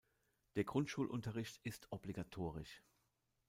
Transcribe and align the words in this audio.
Der 0.55 0.63
Grundschulunterricht 0.63 1.59
ist 1.61 1.91
obligatorisch. 1.91 2.81